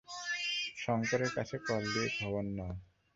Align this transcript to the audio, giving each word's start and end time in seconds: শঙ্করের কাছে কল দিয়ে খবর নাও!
শঙ্করের 0.77 1.31
কাছে 1.37 1.55
কল 1.65 1.83
দিয়ে 1.93 2.09
খবর 2.17 2.43
নাও! 2.49 2.73